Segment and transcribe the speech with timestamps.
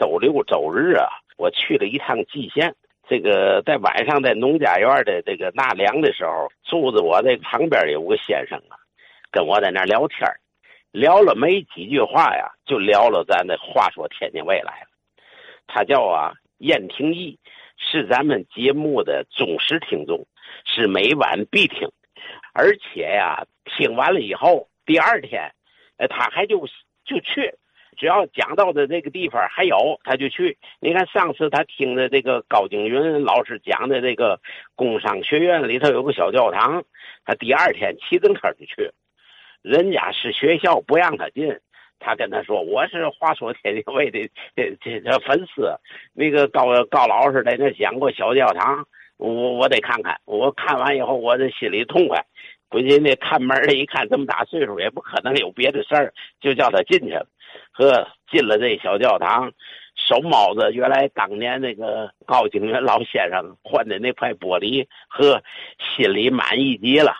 [0.00, 1.06] 周六周日啊，
[1.36, 2.74] 我去了一趟蓟县。
[3.06, 8.78] 这个在晚上在农家院的这个纳凉的时候，住着我这旁边有个先生啊，
[9.30, 10.26] 跟我在那聊天
[10.90, 14.86] 聊了没几句话呀，就聊了咱的话说天津卫来了。
[15.66, 17.38] 他叫啊燕廷义，
[17.76, 20.26] 是咱们节目的忠实听众，
[20.64, 21.90] 是每晚必听，
[22.54, 25.52] 而且呀，听完了以后，第二天，
[25.98, 26.66] 呃，他还就
[27.04, 27.54] 就去。
[27.96, 30.56] 只要讲到的这个地方还有，他就去。
[30.80, 34.40] 你看上次他听的这个高景云老师讲的这个
[34.74, 36.84] 工商学院里头有个小教堂，
[37.24, 38.90] 他第二天骑自行车就去。
[39.62, 41.54] 人家是学校不让他进，
[41.98, 45.70] 他跟他说：“我是话说天津卫的这这这粉丝，
[46.14, 48.86] 那个高高老师在那讲过小教堂，
[49.18, 50.18] 我我得看看。
[50.24, 52.24] 我看完以后，我这心里痛快。
[52.70, 57.26] 估计那看门的一看这么大岁数，也不可能有别的事儿，就叫他进去了。”
[57.80, 59.50] 呵，进了这小教堂，
[59.96, 65.42] 手猫着原来当年那个高景元老先生换的那块玻璃，呵，
[65.78, 67.14] 心里满意极了。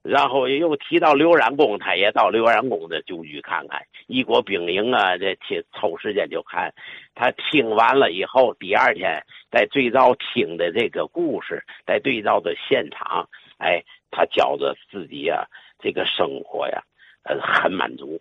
[0.00, 6.72] 然后又提到刘冉公，他也到刘冉公的旧居看看，一国兵营啊，这听抽时间就看。
[7.16, 9.20] 他听完了以后，第二天
[9.50, 15.44] 再对照听的这个故事，再对照的现场，哎，他觉着自己呀，
[15.80, 16.80] 这个生活呀，
[17.24, 18.20] 呃，很满足。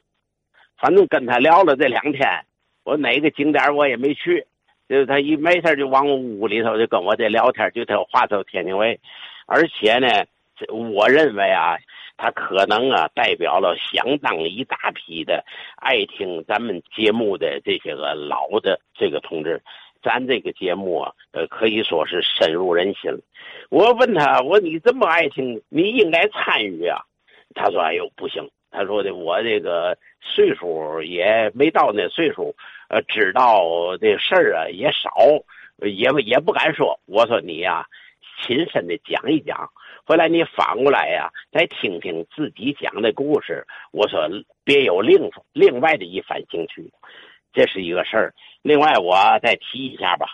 [0.80, 2.28] 反正跟他聊了这两天，
[2.83, 4.45] 我哪个景点我也没去，
[4.88, 9.00] 就是他一没事就往我屋里头就跟我这聊天，就他话说天津卫，
[9.45, 10.08] 而且呢，
[10.70, 11.78] 我认为啊，
[12.16, 15.44] 他可能啊代表了相当一大批的
[15.78, 19.61] 爱听咱们节目的这些个老的这个同志，
[20.02, 23.11] 咱这个节目啊，呃可以说是深入人心。
[23.70, 27.02] 我问他，我说你这么爱听，你应该参与啊。
[27.55, 32.55] 他说：“哎呦，不行。”他说的我这个岁数也没到那岁数，
[32.89, 35.09] 呃，知道这事儿啊也少，
[35.77, 36.99] 也也不敢说。
[37.05, 37.85] 我说你呀，
[38.41, 39.69] 亲身的讲一讲，
[40.05, 43.65] 回来你反过来呀，再听听自己讲的故事。
[43.92, 44.30] 我说
[44.64, 46.92] 别有另另外的一番兴趣，
[47.53, 48.33] 这是一个事儿。
[48.61, 50.27] 另外我再提一下吧，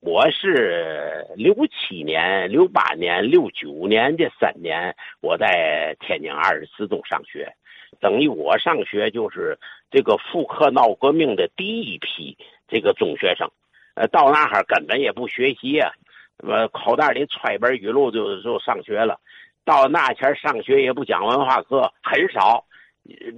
[0.00, 7.54] 我是六七年、六八年、六九年这三年，我在天津二十四中上学。
[7.98, 9.58] 等于我上学就是
[9.90, 12.36] 这个复课闹革命的第一批
[12.68, 13.50] 这个中学生，
[13.94, 15.90] 呃，到那哈根本也不学习啊，
[16.38, 19.18] 呃口袋里揣本语录就就上学了。
[19.64, 22.64] 到那前上学也不讲文化课，很少，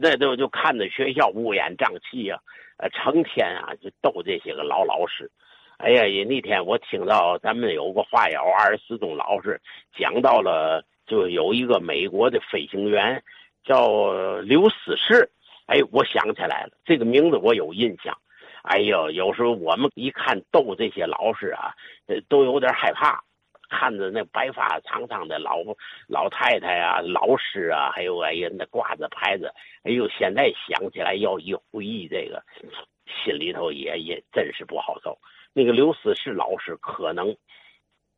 [0.00, 2.38] 那都就看着学校乌烟瘴气啊，
[2.76, 5.30] 呃，成天啊就逗这些个老老师。
[5.78, 9.60] 哎呀，也那天我听到咱们有个话友二十四中老师
[9.98, 13.22] 讲到了，就有一个美国的飞行员。
[13.64, 15.30] 叫刘思世，
[15.66, 18.16] 哎，我想起来了，这个名字我有印象。
[18.62, 21.74] 哎呦，有时候我们一看逗这些老师啊，
[22.28, 23.22] 都有点害怕。
[23.74, 25.56] 看着那白发苍苍的老
[26.06, 29.50] 老太太啊，老师啊，还有哎呀那挂着牌子，
[29.82, 32.44] 哎呦，现在想起来要一回忆这个，
[33.06, 35.18] 心里头也也真是不好受。
[35.54, 37.34] 那个刘思世老师，可能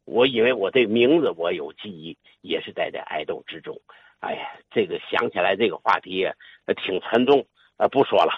[0.05, 3.81] 我以为我这名字我有记忆，也是在这爱豆之中。
[4.21, 6.27] 哎呀，这个想起来这个话题
[6.83, 8.33] 挺沉重，呃，不说了。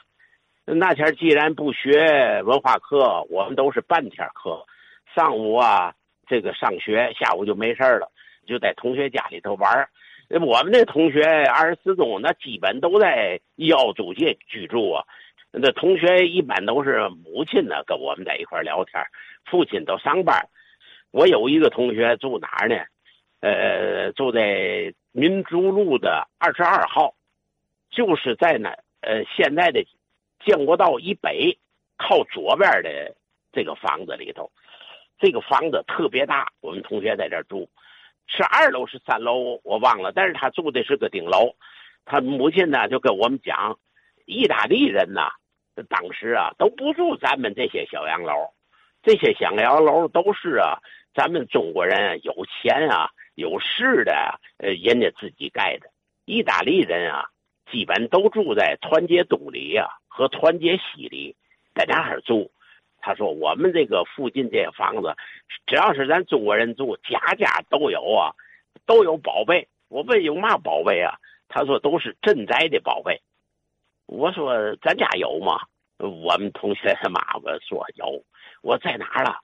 [0.64, 4.66] 那天既然不学文化课，我们都是半天课，
[5.14, 5.94] 上午啊
[6.26, 8.10] 这个上学，下午就没事了，
[8.46, 9.88] 就在同学家里头玩。
[10.28, 15.04] 我们那同学二十四中，那基本都在幺租界居住啊。
[15.52, 19.00] 那同学一般都是母亲呢跟我们在一块聊天，
[19.44, 20.48] 父亲都上班。
[21.12, 22.74] 我有一个同学住哪儿呢？
[23.40, 24.94] 呃，住在。
[25.18, 27.14] 民族路的二十二号，
[27.88, 28.68] 就是在那
[29.00, 29.82] 呃现在的
[30.44, 31.56] 建国道以北
[31.96, 33.16] 靠左边的
[33.50, 34.50] 这个房子里头，
[35.18, 36.52] 这个房子特别大。
[36.60, 37.66] 我们同学在这住，
[38.26, 41.56] 是二楼是三楼我忘了，但是他住的是个顶楼。
[42.04, 43.78] 他母亲呢就跟我们讲，
[44.26, 45.30] 意大利人呐，
[45.88, 48.52] 当时啊都不住咱们这些小洋楼，
[49.02, 50.78] 这些小洋楼都是啊
[51.14, 53.10] 咱们中国人有钱啊。
[53.36, 55.88] 有事的，呃，人家自己盖的。
[56.24, 57.28] 意大利人啊，
[57.70, 61.36] 基本都住在团结东里啊和团结西里，
[61.74, 62.50] 在那儿住。
[62.98, 65.14] 他说：“我们这个附近这房子，
[65.66, 68.34] 只要是咱中国人住，家家都有啊，
[68.84, 71.14] 都有宝贝。”我问有嘛宝贝啊？
[71.46, 73.20] 他说都是镇宅的宝贝。
[74.06, 75.60] 我说咱家有吗？
[75.98, 78.24] 我们同学他妈妈说有。
[78.62, 79.38] 我在哪儿了？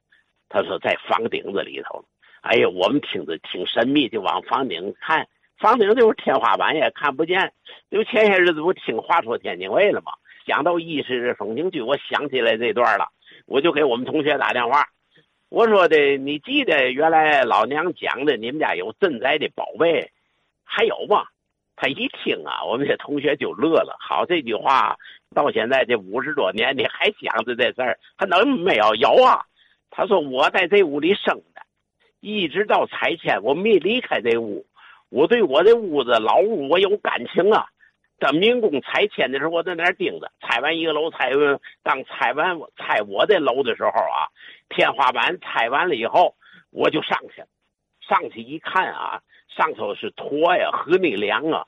[0.48, 2.04] 他说在房顶子里头。
[2.42, 5.26] 哎呀，我们听着挺神秘，就往房顶看，
[5.58, 7.52] 房顶就是天花板也看不见。
[7.90, 10.12] 就前些日子不听话说天津卫了吗？
[10.44, 13.06] 讲到意式风情剧，我想起来这段了。
[13.46, 14.88] 我就给我们同学打电话，
[15.50, 20.10] 我说的，你记得原来老娘讲的，你们家有镇宅的宝贝，
[20.64, 21.24] 还有吗？
[21.76, 23.96] 他一听啊，我们这同学就乐了。
[24.00, 24.96] 好，这句话
[25.32, 27.98] 到现在这五十多年，你还想着这事儿？
[28.18, 28.94] 他能没有？
[28.96, 29.42] 有啊。
[29.90, 31.40] 他说我在这屋里生，
[32.22, 34.64] 一直到拆迁，我没离开这屋。
[35.08, 37.66] 我对我这屋子老屋我有感情啊。
[38.20, 40.30] 当民工拆迁的时候，我在那儿盯着。
[40.40, 41.32] 拆完一个楼，拆
[41.82, 44.30] 当拆完拆我的楼的时候啊，
[44.68, 46.36] 天花板拆完了以后，
[46.70, 47.42] 我就上去。
[48.00, 49.20] 上去一看啊。
[49.48, 51.66] 上头是驼呀和那梁啊，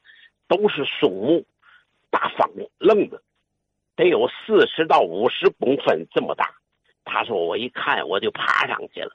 [0.49, 1.45] 都是松木，
[2.11, 2.49] 大方
[2.79, 3.21] 愣子，
[3.97, 6.55] 得有四十到五十公分这么大。
[7.05, 9.11] 他说我一看我就爬上去了，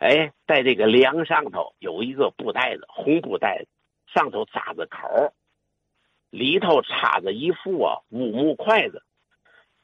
[0.00, 3.68] 哎，在这个梁上头有一个布袋子，红布袋子，
[4.06, 5.34] 上头扎着口，
[6.30, 9.02] 里头插着一副啊乌木筷子。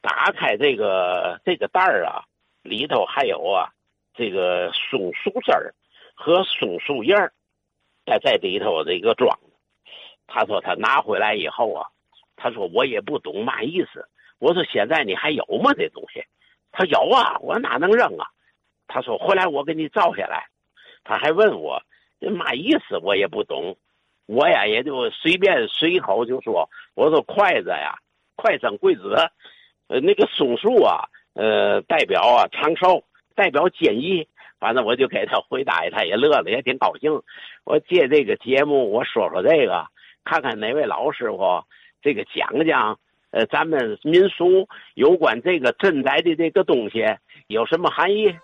[0.01, 2.25] 打开这个这个袋儿啊，
[2.63, 3.69] 里头还有啊
[4.15, 5.75] 这个松树枝儿
[6.15, 7.31] 和松树叶儿。
[8.03, 9.37] 在在里头这个装，
[10.25, 11.85] 他说他拿回来以后啊，
[12.35, 14.09] 他说我也不懂嘛意思。
[14.39, 16.25] 我说现在你还有吗这东西？
[16.71, 18.27] 他有啊，我哪能扔啊？
[18.87, 20.47] 他说回来我给你照下来。
[21.03, 21.81] 他还问我
[22.19, 23.77] 这嘛意思，我也不懂。
[24.25, 27.97] 我呀也就随便随口就说，我说筷子呀，
[28.35, 29.15] 快生贵子，
[29.87, 33.03] 呃那个松树啊，呃代表啊长寿，
[33.35, 34.27] 代表坚毅。
[34.59, 37.21] 反正我就给他回答，他也乐了，也挺高兴。
[37.63, 39.85] 我借这个节目，我说说这个，
[40.25, 41.63] 看看哪位老师傅
[42.01, 42.99] 这个讲讲，
[43.29, 47.05] 呃，咱们民俗有关这个镇宅的这个东西
[47.45, 48.35] 有什么含义？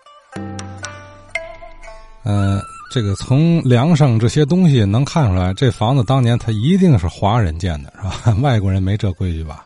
[2.24, 2.62] 呃，
[2.92, 8.38] 这个从梁上这些东西能看出来，这房子当年它一定是华人建的，是吧？
[8.42, 9.66] 外国人没这规矩吧？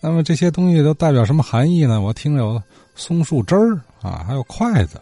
[0.00, 2.00] 那么这些东西都代表什么含义呢？
[2.00, 2.60] 我听有
[2.94, 5.00] 松树枝儿啊，还有筷子。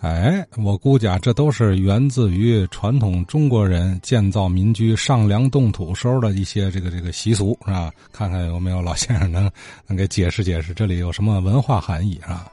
[0.00, 7.90] 哎，我估计啊，这都是源自于传统中国人建造民居、上梁动土时候的一些这个这个习俗，是吧？
[8.10, 9.50] 看看有没有老先生能
[9.86, 12.46] 能给解释解释，这里有什么文化含义，是吧？